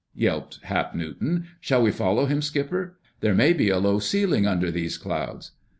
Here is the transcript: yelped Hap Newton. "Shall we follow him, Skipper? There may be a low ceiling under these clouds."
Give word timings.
yelped 0.15 0.57
Hap 0.63 0.95
Newton. 0.95 1.45
"Shall 1.59 1.83
we 1.83 1.91
follow 1.91 2.25
him, 2.25 2.41
Skipper? 2.41 2.97
There 3.19 3.35
may 3.35 3.53
be 3.53 3.69
a 3.69 3.77
low 3.77 3.99
ceiling 3.99 4.47
under 4.47 4.71
these 4.71 4.97
clouds." 4.97 5.51